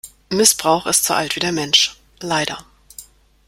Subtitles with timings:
[0.31, 2.65] Missbrauch ist so alt wie der Mensch- leider.